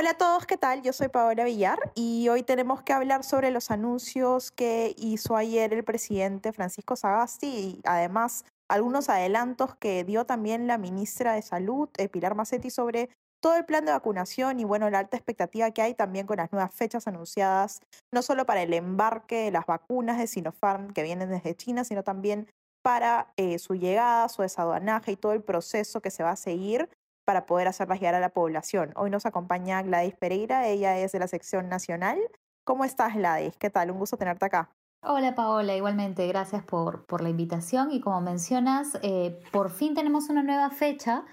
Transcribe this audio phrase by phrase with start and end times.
[0.00, 0.82] Hola a todos, ¿qué tal?
[0.82, 5.74] Yo soy Paola Villar y hoy tenemos que hablar sobre los anuncios que hizo ayer
[5.74, 11.88] el presidente Francisco Sagasti y además algunos adelantos que dio también la ministra de Salud,
[11.98, 15.82] eh, Pilar Macetti, sobre todo el plan de vacunación y bueno, la alta expectativa que
[15.82, 17.80] hay también con las nuevas fechas anunciadas,
[18.12, 22.04] no solo para el embarque de las vacunas de Sinopharm que vienen desde China, sino
[22.04, 22.46] también
[22.82, 26.88] para eh, su llegada, su desaduanaje y todo el proceso que se va a seguir
[27.28, 28.94] para poder hacerlas llegar a la población.
[28.96, 32.16] Hoy nos acompaña Gladys Pereira, ella es de la sección nacional.
[32.64, 33.54] ¿Cómo estás, Gladys?
[33.58, 33.90] ¿Qué tal?
[33.90, 34.70] Un gusto tenerte acá.
[35.02, 40.30] Hola Paola, igualmente gracias por, por la invitación y como mencionas, eh, por fin tenemos
[40.30, 41.26] una nueva fecha.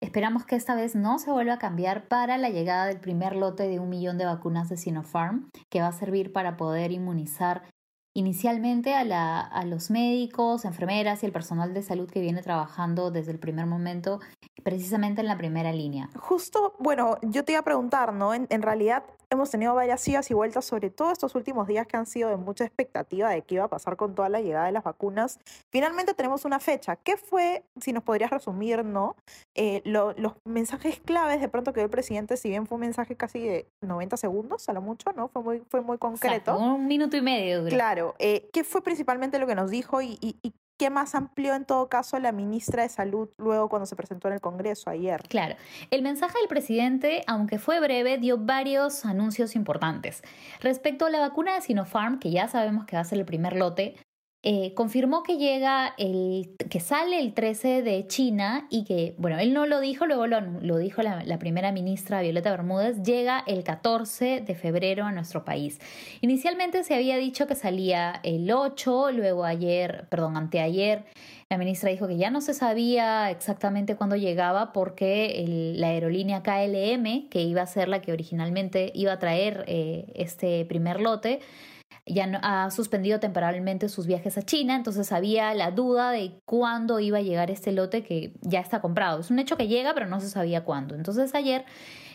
[0.00, 3.68] Esperamos que esta vez no se vuelva a cambiar para la llegada del primer lote
[3.68, 7.62] de un millón de vacunas de Sinopharm, que va a servir para poder inmunizar
[8.14, 13.10] inicialmente a, la, a los médicos, enfermeras y el personal de salud que viene trabajando
[13.10, 14.20] desde el primer momento,
[14.62, 16.10] precisamente en la primera línea.
[16.18, 18.34] Justo, bueno, yo te iba a preguntar, ¿no?
[18.34, 21.96] En, en realidad hemos tenido varias idas y vueltas, sobre todo estos últimos días que
[21.96, 24.72] han sido de mucha expectativa de qué iba a pasar con toda la llegada de
[24.72, 25.40] las vacunas.
[25.70, 26.96] Finalmente tenemos una fecha.
[26.96, 29.16] ¿Qué fue, si nos podrías resumir, ¿no?
[29.54, 32.82] Eh, lo, los mensajes claves de pronto que dio el presidente, si bien fue un
[32.82, 35.28] mensaje casi de 90 segundos, a lo mucho, ¿no?
[35.28, 36.56] Fue muy, fue muy concreto.
[36.58, 37.62] Un minuto y medio.
[37.64, 37.74] Creo.
[37.74, 38.01] Claro.
[38.18, 40.18] Eh, ¿Qué fue principalmente lo que nos dijo y,
[40.78, 44.34] ¿Qué más amplió en todo caso la ministra de Salud luego cuando se presentó en
[44.34, 45.22] el Congreso ayer?
[45.28, 45.54] Claro,
[45.90, 50.22] el mensaje del presidente, aunque fue breve, dio varios anuncios importantes.
[50.60, 53.54] Respecto a la vacuna de Sinopharm, que ya sabemos que va a ser el primer
[53.54, 53.94] lote,
[54.44, 59.54] eh, confirmó que llega el que sale el 13 de China y que, bueno, él
[59.54, 64.40] no lo dijo, luego lo, lo dijo la, primera ministra Violeta Bermúdez, llega el 14
[64.40, 65.78] de febrero a nuestro país.
[66.22, 71.04] Inicialmente se había dicho que salía el 8, luego ayer, perdón, anteayer,
[71.48, 76.42] la ministra dijo que ya no se sabía exactamente cuándo llegaba porque el, la aerolínea
[76.42, 81.40] KLM, que iba a ser la que originalmente iba a traer eh, este primer lote,
[82.06, 86.98] ya no, ha suspendido temporalmente sus viajes a China, entonces había la duda de cuándo
[87.00, 89.20] iba a llegar este lote que ya está comprado.
[89.20, 90.94] Es un hecho que llega, pero no se sabía cuándo.
[90.94, 91.64] Entonces ayer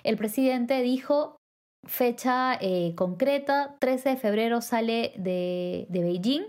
[0.03, 1.37] el presidente dijo
[1.85, 6.43] fecha eh, concreta, 13 de febrero sale de, de Beijing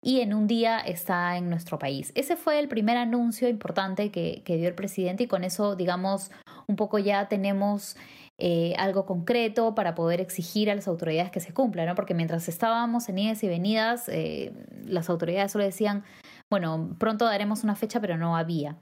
[0.00, 2.10] y en un día está en nuestro país.
[2.14, 6.30] Ese fue el primer anuncio importante que, que dio el presidente y con eso, digamos,
[6.66, 7.96] un poco ya tenemos
[8.44, 11.94] eh, algo concreto para poder exigir a las autoridades que se cumpla, ¿no?
[11.94, 14.52] Porque mientras estábamos en idas y venidas, eh,
[14.84, 16.02] las autoridades solo decían,
[16.50, 18.80] bueno, pronto daremos una fecha, pero no había.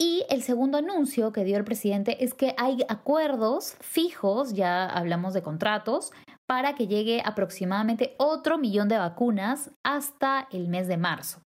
[0.00, 5.34] Y el segundo anuncio que dio el presidente es que hay acuerdos fijos, ya hablamos
[5.34, 6.12] de contratos,
[6.46, 11.42] para que llegue aproximadamente otro millón de vacunas hasta el mes de marzo.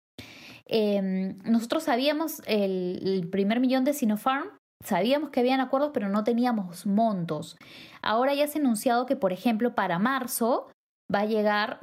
[0.66, 4.48] Eh, nosotros sabíamos el, el, primer millón de Sinopharm,
[4.84, 7.58] sabíamos que habían acuerdos, pero no teníamos montos.
[8.02, 10.68] Ahora ya se ha anunciado que, por ejemplo, para marzo
[11.14, 11.80] va a llegar,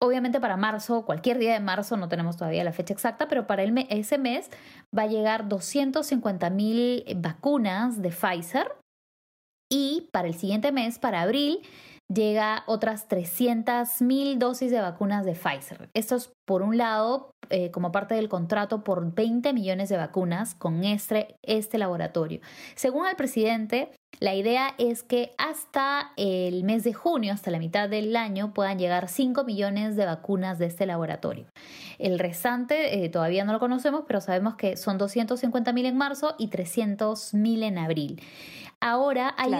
[0.00, 3.62] obviamente para marzo, cualquier día de marzo, no tenemos todavía la fecha exacta, pero para
[3.62, 4.50] ese mes
[4.96, 8.72] va a llegar 250 mil vacunas de Pfizer.
[9.70, 11.60] Y para el siguiente mes, para abril,
[12.12, 15.88] llega otras 300 mil dosis de vacunas de Pfizer.
[15.94, 20.54] Esto es, por un lado, eh, como parte del contrato por 20 millones de vacunas
[20.54, 22.40] con este, este laboratorio.
[22.74, 27.88] Según el presidente, la idea es que hasta el mes de junio, hasta la mitad
[27.88, 31.46] del año, puedan llegar 5 millones de vacunas de este laboratorio.
[31.98, 36.34] El restante eh, todavía no lo conocemos, pero sabemos que son 250 mil en marzo
[36.38, 38.22] y 300 mil en abril.
[38.80, 39.52] Ahora hay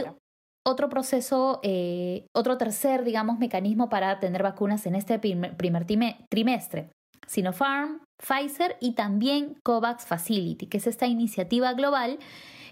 [0.66, 5.86] otro proceso, eh, otro tercer, digamos, mecanismo para tener vacunas en este primer, primer
[6.28, 6.90] trimestre.
[7.26, 12.18] Sinopharm, Pfizer y también COVAX Facility, que es esta iniciativa global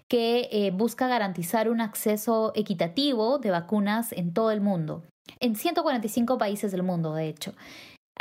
[0.08, 5.04] que eh, busca garantizar un acceso equitativo de vacunas en todo el mundo,
[5.40, 7.54] en 145 países del mundo, de hecho.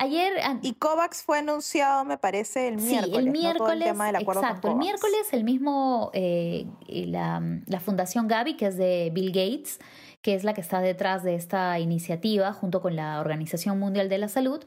[0.02, 0.34] Ayer.
[0.64, 3.12] Y COVAX fue anunciado, me parece, el miércoles.
[3.12, 3.60] Sí, el miércoles.
[3.68, 3.72] ¿no?
[3.74, 4.68] el tema del acuerdo exacto.
[4.68, 6.10] Con el miércoles, el mismo.
[6.14, 9.80] Eh, la, la, Fundación Gavi, que es de Bill Gates,
[10.24, 14.18] que es la que está detrás de esta iniciativa, junto con la Organización Mundial de
[14.18, 14.64] la Salud,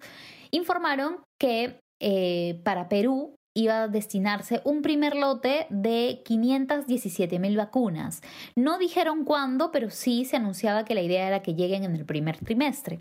[0.53, 8.21] informaron que eh, para Perú iba a destinarse un primer lote de 517 mil vacunas.
[8.55, 12.05] No dijeron cuándo, pero sí se anunciaba que la idea era que lleguen en el
[12.05, 13.01] primer trimestre.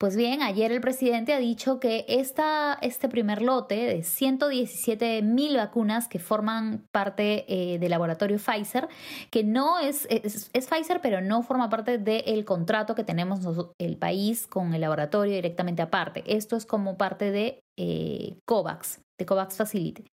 [0.00, 5.58] Pues bien, ayer el presidente ha dicho que esta, este primer lote de 117 mil
[5.58, 8.88] vacunas que forman parte eh, del laboratorio Pfizer,
[9.30, 13.40] que no es, es, Pfizer, pero no forma parte del contrato que tenemos
[13.78, 16.24] el país con el laboratorio directamente aparte.
[16.26, 20.06] Esto es como parte de eh, COVAX, de COVAX Facility.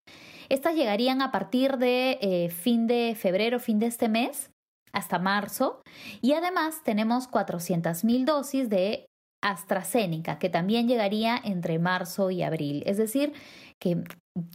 [0.50, 4.52] Estas llegarían a partir de eh, fin de febrero, fin de este mes,
[4.92, 5.82] hasta marzo.
[6.22, 9.08] Y además tenemos 400.000 dosis de
[9.42, 12.84] AstraZeneca, que también llegaría entre marzo y abril.
[12.86, 13.34] Es decir,
[13.80, 14.04] que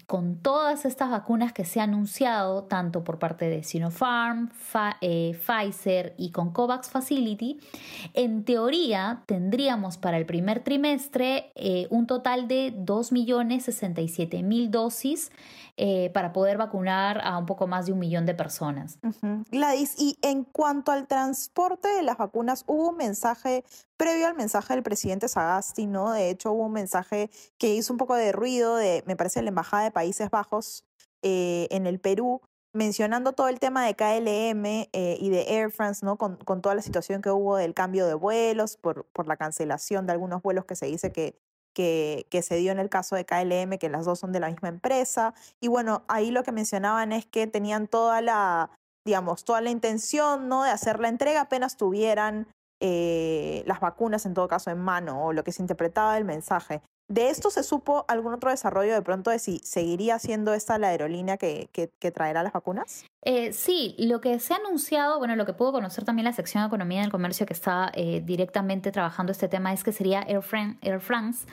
[0.06, 4.50] con todas estas vacunas que se ha anunciado, tanto por parte de Sinopharm,
[5.00, 7.58] eh, Pfizer y con COVAX Facility,
[8.14, 15.32] en teoría tendríamos para el primer trimestre eh, un total de 2.067.000 dosis
[15.78, 18.98] eh, para poder vacunar a un poco más de un millón de personas.
[19.50, 23.64] Gladys, y en cuanto al transporte de las vacunas, hubo un mensaje
[23.96, 26.12] previo al mensaje del presidente Sagasti, ¿no?
[26.12, 29.48] De hecho, hubo un mensaje que hizo un poco de ruido de, me parece, la
[29.48, 30.84] Embajada de Países Bajos
[31.22, 32.42] eh, en el Perú,
[32.74, 36.18] mencionando todo el tema de KLM eh, y de Air France, ¿no?
[36.18, 40.06] Con, con, toda la situación que hubo del cambio de vuelos, por, por la cancelación
[40.06, 41.34] de algunos vuelos que se dice que
[41.72, 44.68] que, se dio en el caso de KLM, que las dos son de la misma
[44.68, 45.34] empresa.
[45.60, 48.70] Y bueno, ahí lo que mencionaban es que tenían toda la,
[49.04, 50.64] digamos, toda la intención ¿no?
[50.64, 52.46] de hacer la entrega apenas tuvieran
[52.84, 56.82] eh, las vacunas, en todo caso, en mano, o lo que se interpretaba del mensaje.
[57.08, 60.88] ¿De esto se supo algún otro desarrollo de pronto de si seguiría siendo esta la
[60.88, 63.04] aerolínea que, que, traerá las vacunas?
[63.22, 66.64] Eh, sí, lo que se ha anunciado, bueno, lo que pudo conocer también la sección
[66.64, 70.42] de Economía del Comercio que está eh, directamente trabajando este tema es que sería Air,
[70.80, 71.46] Air France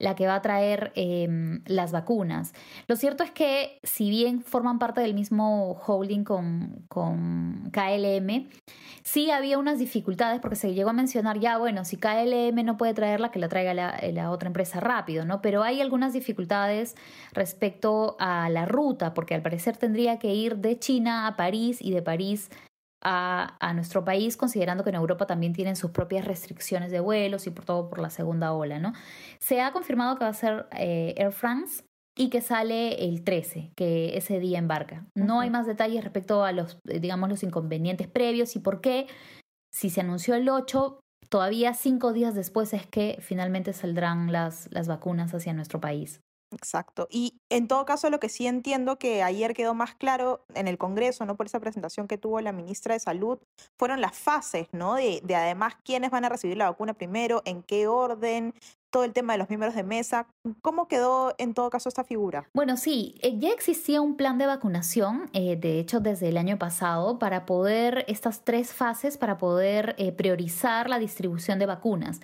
[0.00, 2.52] la que va a traer em, las vacunas.
[2.88, 8.48] Lo cierto es que si bien forman parte del mismo holding con, con KLM,
[9.02, 12.94] sí había unas dificultades porque se llegó a mencionar ya, bueno, si KLM no puede
[12.94, 15.42] traerla, que la traiga la, la otra empresa rápido, ¿no?
[15.42, 16.96] Pero hay algunas dificultades
[17.32, 21.90] respecto a la ruta, porque al parecer tendría que ir de China a París y
[21.90, 22.50] de París
[23.02, 27.50] a, nuestro país, considerando que en Europa también tienen sus propias restricciones de vuelos y
[27.50, 28.92] por todo por la segunda ola, ¿no?
[29.38, 31.84] Se ha confirmado que va a ser eh, Air France
[32.16, 35.06] y que sale el 13, que ese día embarca.
[35.14, 39.06] No hay más detalles respecto a los, digamos, los inconvenientes previos y por qué,
[39.72, 41.00] si se anunció el 8,
[41.30, 46.20] todavía cinco días después es que finalmente saldrán las, las vacunas hacia nuestro país.
[46.52, 47.06] Exacto.
[47.10, 50.78] Y en todo caso, lo que sí entiendo que ayer quedó más claro en el
[50.78, 51.36] Congreso, ¿no?
[51.36, 53.38] Por esa presentación que tuvo la ministra de Salud,
[53.78, 54.94] fueron las fases, ¿no?
[54.94, 58.54] De, de además quiénes van a recibir la vacuna primero, en qué orden,
[58.90, 60.26] todo el tema de los miembros de mesa.
[60.62, 62.48] ¿Cómo quedó en todo caso esta figura?
[62.52, 66.58] Bueno, sí, eh, ya existía un plan de vacunación, eh, de hecho desde el año
[66.58, 72.20] pasado, para poder, estas tres fases, para poder eh, priorizar la distribución de vacunas.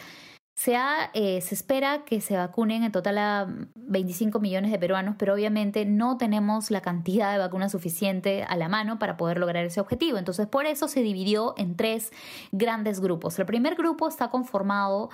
[0.56, 0.74] Se,
[1.12, 5.84] eh, se espera que se vacunen en total a 25 millones de peruanos, pero obviamente
[5.84, 10.16] no tenemos la cantidad de vacunas suficiente a la mano para poder lograr ese objetivo.
[10.16, 12.10] Entonces, por eso se dividió en tres
[12.52, 13.38] grandes grupos.
[13.38, 15.10] El primer grupo está conformado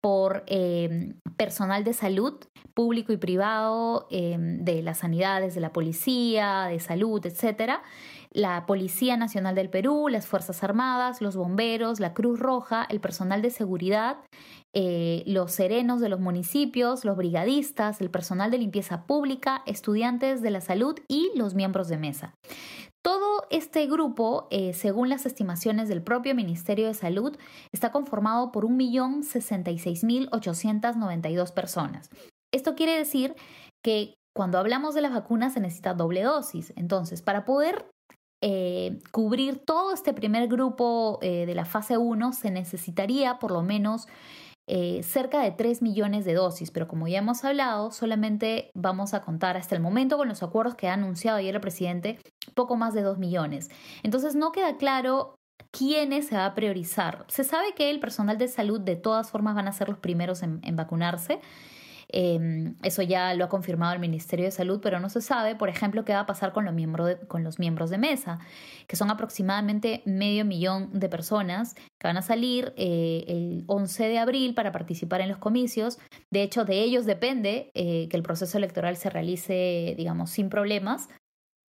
[0.00, 2.34] por eh, personal de salud
[2.72, 7.82] público y privado, eh, de las sanidades, de la policía, de salud, etcétera
[8.36, 13.40] la Policía Nacional del Perú, las Fuerzas Armadas, los bomberos, la Cruz Roja, el personal
[13.40, 14.18] de seguridad,
[14.74, 20.50] eh, los serenos de los municipios, los brigadistas, el personal de limpieza pública, estudiantes de
[20.50, 22.34] la salud y los miembros de mesa.
[23.02, 27.38] Todo este grupo, eh, según las estimaciones del propio Ministerio de Salud,
[27.72, 32.10] está conformado por 1.066.892 personas.
[32.52, 33.34] Esto quiere decir
[33.82, 36.74] que cuando hablamos de las vacunas se necesita doble dosis.
[36.76, 37.86] Entonces, para poder
[38.42, 44.06] eh, cubrir todo este primer grupo de la fase 1 se necesitaría por lo menos
[44.68, 49.22] eh, cerca de 3 millones de dosis, pero como ya hemos hablado, solamente vamos a
[49.22, 52.18] contar hasta el momento con los acuerdos que ha anunciado ayer el presidente,
[52.54, 53.70] poco más de 2 millones.
[54.02, 55.36] Entonces no queda claro
[55.70, 57.24] quiénes se va a priorizar.
[57.28, 60.42] Se sabe que el personal de salud de todas formas van a ser los primeros
[60.42, 61.40] en vacunarse
[62.08, 65.68] Em, eso ya lo ha confirmado el Ministerio de Salud, pero no se sabe, por
[65.68, 68.38] ejemplo, qué va a pasar con los, miembros de, con los miembros de mesa,
[68.86, 74.18] que son aproximadamente medio millón de personas que van a salir eh, el 11 de
[74.18, 75.98] abril para participar en los comicios.
[76.30, 81.08] De hecho, de ellos depende eh, que el proceso electoral se realice, digamos, sin problemas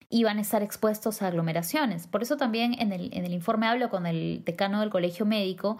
[0.08, 2.06] y van a estar expuestos a aglomeraciones.
[2.06, 5.78] Por eso también en el, en el informe hablo con el decano del Colegio Médico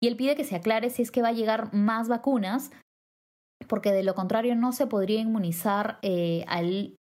[0.00, 2.70] y él pide que se aclare si es que va a llegar más vacunas
[3.68, 6.96] porque de lo contrario no se podría inmunizar eh, al,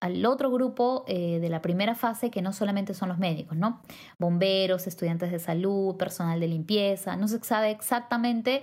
[0.00, 3.82] al, otro grupo eh, de la primera fase, que no solamente son los médicos, ¿no?
[4.18, 8.62] Bomberos, estudiantes de salud, personal de limpieza, no se sabe exactamente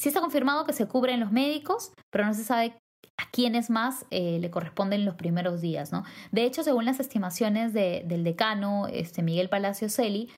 [0.00, 2.72] Sí está confirmado que se cubren los médicos, pero no se sabe
[3.18, 6.04] a quiénes más eh, le corresponden los primeros días, ¿no?
[6.32, 10.32] De hecho, según las estimaciones del decano este, Miguel Palacio Celi,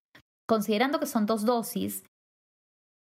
[0.48, 2.02] considerando que son dos dosis,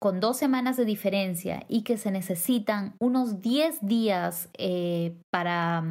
[0.00, 5.82] con dos semanas de diferencia y que se necesitan unos 10 días eh, para,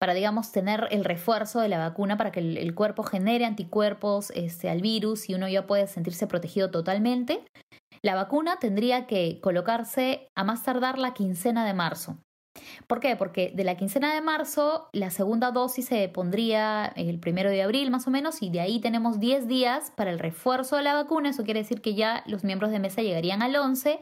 [0.00, 4.70] para, digamos, tener el refuerzo de la vacuna para que el, cuerpo genere anticuerpos este,
[4.70, 7.44] al virus y uno ya puede sentirse protegido totalmente,
[8.02, 12.18] la vacuna tendría que colocarse a más tardar la quincena de marzo.
[12.86, 13.16] ¿Por qué?
[13.16, 17.90] Porque de la quincena de marzo la segunda dosis se pondría el primero de abril
[17.90, 21.30] más o menos y de ahí tenemos 10 días para el refuerzo de la vacuna.
[21.30, 24.00] Eso quiere decir que ya los miembros de mesa llegarían al 11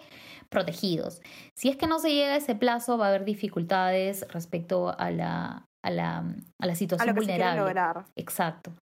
[0.49, 1.21] protegidos.
[1.57, 5.11] Si es que no se llega a ese plazo va a haber dificultades respecto a
[5.11, 6.25] la, a la,
[6.61, 7.61] a la situación a lo que vulnerable.
[7.61, 8.05] Se lograr.
[8.17, 8.75] Exacto.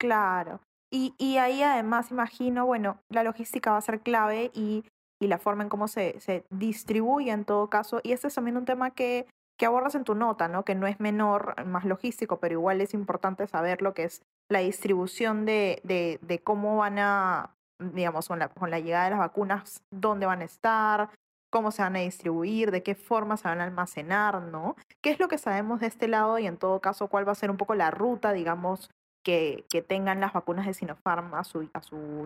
[0.00, 0.60] Claro.
[0.92, 4.84] Y, y ahí además imagino, bueno, la logística va a ser clave y
[5.20, 8.00] y la forma en cómo se, se distribuye en todo caso.
[8.02, 9.26] Y este es también un tema que,
[9.58, 10.64] que abordas en tu nota, ¿no?
[10.64, 14.60] Que no es menor, más logístico, pero igual es importante saber lo que es la
[14.60, 19.18] distribución de, de, de cómo van a, digamos, con la, con la llegada de las
[19.20, 21.10] vacunas, dónde van a estar,
[21.50, 24.76] cómo se van a distribuir, de qué forma se van a almacenar, ¿no?
[25.02, 27.36] ¿Qué es lo que sabemos de este lado y en todo caso cuál va a
[27.36, 28.90] ser un poco la ruta, digamos,
[29.26, 31.68] que, tengan las vacunas de Sinopharm a su,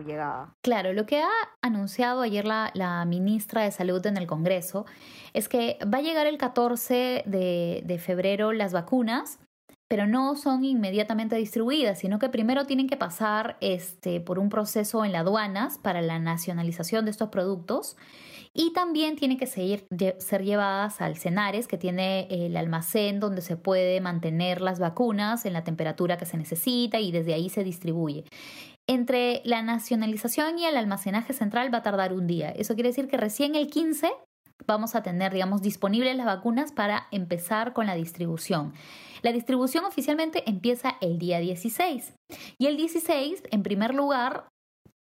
[0.05, 0.53] llegada.
[0.61, 1.29] Claro, lo que ha
[1.61, 4.85] anunciado ayer la, la, ministra de Salud en el Congreso
[5.33, 9.39] es que va a llegar el 14 de, febrero las vacunas
[9.87, 15.03] pero no son inmediatamente distribuidas, sino que primero tienen que pasar este, por un proceso
[15.03, 17.97] en las aduanas para la nacionalización de estos productos
[18.53, 19.85] y también tienen que ser,
[20.17, 25.53] ser llevadas al CENARES, que tiene el almacén donde se puede mantener las vacunas en
[25.53, 28.25] la temperatura que se necesita y desde ahí se distribuye.
[28.87, 32.49] Entre la nacionalización y el almacenaje central va a tardar un día.
[32.49, 34.11] Eso quiere decir que recién el 15
[34.67, 38.73] vamos a tener, digamos, disponibles las vacunas para empezar con la distribución.
[39.21, 42.13] La distribución oficialmente empieza el día 16
[42.57, 44.49] y el 16, en primer lugar,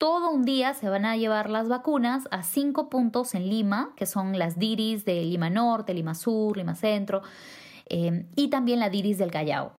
[0.02, 4.08] todo un día se van a llevar las vacunas a cinco puntos en Lima, que
[4.08, 7.22] son las DIRIS de Lima Norte, Lima Sur, Lima Centro,
[7.88, 9.76] eh, y también la DIRIS del Callao.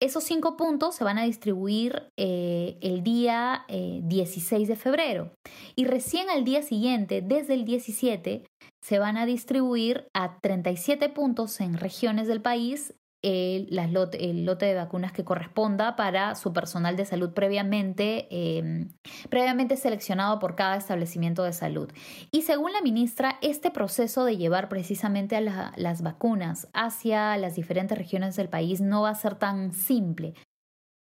[0.00, 5.32] Esos cinco puntos se van a distribuir eh, el día 16 eh, de febrero
[5.74, 8.44] y recién al día siguiente, desde el 17,
[8.80, 15.12] se van a distribuir a 37 puntos en regiones del país el, lote, de vacunas
[15.12, 18.90] que corresponda para su personal de salud previamente, em,
[19.30, 21.90] previamente seleccionado por cada establecimiento de salud.
[22.30, 27.96] Y según la ministra, este proceso de llevar precisamente a las vacunas hacia las diferentes
[27.96, 30.34] regiones del país no va a ser tan simple.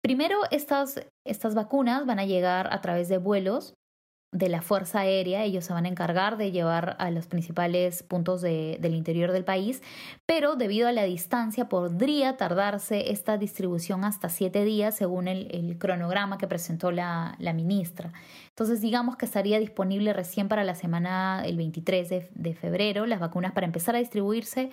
[0.03, 3.73] Primero, estas, estas vacunas van a llegar a través de vuelos
[4.35, 5.43] de la Fuerza Aérea.
[5.43, 9.81] Ellos se van a encargar de llevar a los principales puntos del interior del país,
[10.25, 16.37] pero debido a la distancia podría tardarse esta distribución hasta siete días según el, cronograma
[16.37, 18.11] que presentó la, ministra.
[18.49, 23.21] Entonces digamos que estaría disponible recién para la semana el 23 de, de febrero las
[23.21, 24.69] vacunas para empezar a distribuirse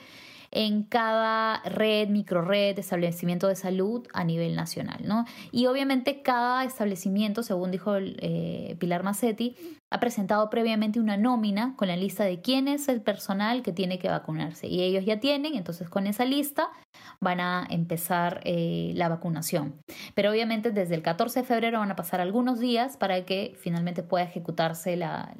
[0.52, 5.00] en cada red, microred, establecimiento de salud a nivel nacional.
[5.04, 5.24] ¿no?
[5.50, 9.56] Y obviamente cada establecimiento, según dijo eh, Pilar Macetti,
[9.90, 13.98] ha presentado previamente una nómina con la lista de quién es el personal que tiene
[13.98, 14.66] que vacunarse.
[14.66, 16.68] Y ellos ya tienen, entonces con esa lista
[17.20, 19.80] van a empezar eh, la vacunación.
[20.14, 24.02] Pero obviamente desde el 14 de febrero van a pasar algunos días para que finalmente
[24.02, 25.34] pueda ejecutarse la,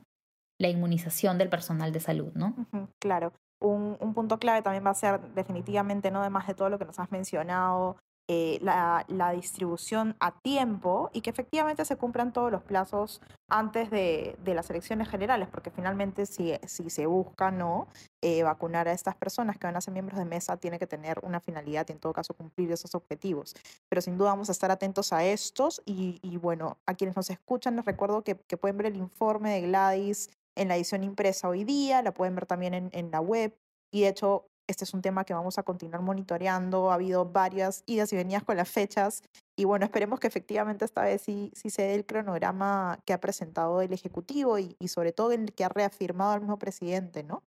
[0.59, 2.55] la inmunización del personal de salud, ¿no?
[2.99, 6.79] Claro un, un, punto clave también va a ser definitivamente, no además de todo lo
[6.79, 7.97] que nos has mencionado,
[8.29, 14.37] eh, la, distribución a tiempo y que efectivamente se cumplan todos los plazos antes de,
[14.45, 17.89] las elecciones generales, porque finalmente si, se busca no
[18.23, 21.19] eh, vacunar a estas personas que van a ser miembros de mesa, tiene que tener
[21.25, 23.55] una finalidad y en todo caso cumplir esos objetivos.
[23.89, 27.29] Pero sin duda vamos a estar atentos a estos y, y bueno, a quienes nos
[27.29, 31.49] escuchan les recuerdo que, que pueden ver el informe de Gladys en la edición impresa
[31.49, 33.57] hoy día, la pueden ver también en, en la web
[33.91, 36.91] y de hecho este es un tema que vamos a continuar monitoreando.
[36.91, 39.23] Ha habido varias idas y venidas con las fechas
[39.55, 43.21] y bueno, esperemos que efectivamente esta vez sí, sí se dé el cronograma que ha
[43.21, 47.43] presentado el Ejecutivo y, y sobre todo el que ha reafirmado el mismo presidente, ¿no?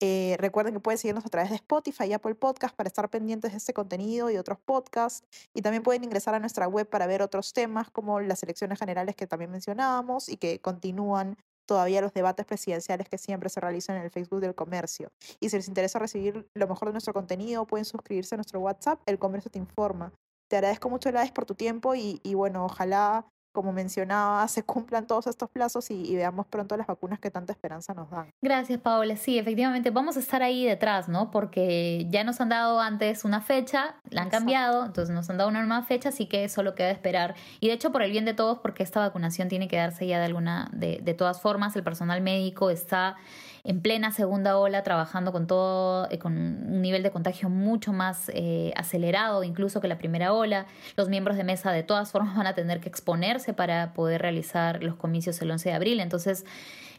[0.00, 3.50] Eh, recuerden que pueden seguirnos a través de Spotify y Apple Podcast para estar pendientes
[3.50, 5.26] de este contenido y otros podcasts.
[5.52, 9.16] Y también pueden ingresar a nuestra web para ver otros temas como las elecciones generales
[9.16, 11.36] que también mencionábamos y que continúan
[11.68, 15.12] todavía los debates presidenciales que siempre se realizan en el Facebook del comercio.
[15.38, 19.00] Y si les interesa recibir lo mejor de nuestro contenido, pueden suscribirse a nuestro WhatsApp,
[19.06, 20.12] El Comercio Te Informa.
[20.48, 25.26] Te agradezco mucho, Gladys, por tu tiempo y bueno, ojalá como mencionaba, se cumplan todos
[25.26, 28.32] estos plazos y, veamos pronto las vacunas que tanta esperanza nos dan.
[28.42, 29.16] Gracias, Paola.
[29.16, 31.30] Sí, efectivamente, vamos a estar ahí detrás, ¿no?
[31.30, 35.50] Porque ya nos han dado antes una fecha, la han cambiado, entonces nos han dado
[35.50, 37.34] una nueva fecha, así que solo queda esperar.
[37.60, 40.18] Y de hecho, por el bien de todos, porque esta vacunación tiene que darse ya
[40.18, 43.16] de alguna, de, de todas formas, el personal médico está
[43.64, 48.30] en plena segunda ola, trabajando con todo, eh, con un nivel de contagio mucho más
[48.34, 50.66] eh, acelerado incluso que la primera ola.
[50.96, 54.82] Los miembros de mesa de todas formas van a tener que exponerse para poder realizar
[54.82, 56.00] los comicios el 11 de abril.
[56.00, 56.44] Entonces,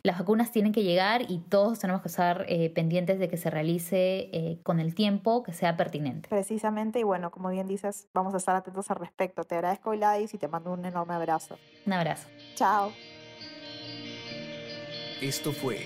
[0.02, 3.50] las vacunas tienen que llegar y todos tenemos que estar eh, pendientes de que se
[3.50, 6.30] realice con el tiempo que sea pertinente.
[6.30, 9.44] Precisamente, y bueno, como bien dices, vamos a estar atentos al respecto.
[9.44, 11.58] Te agradezco, Gladys, y te mando un enorme abrazo.
[11.86, 12.30] Un abrazo.
[12.56, 12.94] Chao.
[15.22, 15.86] Esto fue